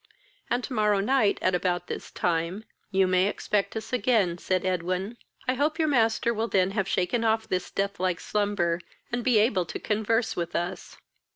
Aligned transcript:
"And 0.49 0.63
tomorrow 0.63 0.99
night, 0.99 1.37
at 1.43 1.53
about 1.53 1.85
this 1.85 2.09
time, 2.09 2.63
you 2.89 3.05
may 3.05 3.27
expect 3.27 3.75
us 3.77 3.93
again, 3.93 4.39
(said 4.39 4.65
Edwin.) 4.65 5.15
I 5.47 5.53
hope 5.53 5.77
your 5.77 5.87
master 5.87 6.33
will 6.33 6.47
then 6.47 6.71
have 6.71 6.87
shaken 6.87 7.23
off 7.23 7.47
this 7.47 7.69
death 7.69 7.99
like 7.99 8.19
slumber, 8.19 8.81
and 9.11 9.23
be 9.23 9.37
able 9.37 9.67
to 9.67 9.77
converse 9.77 10.35
with 10.35 10.55
us." 10.55 10.97